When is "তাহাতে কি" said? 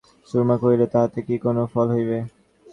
0.93-1.35